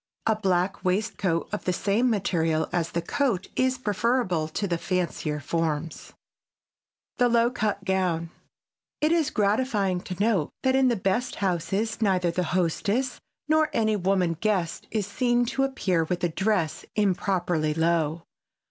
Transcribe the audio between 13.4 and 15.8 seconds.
nor any woman guest is seen to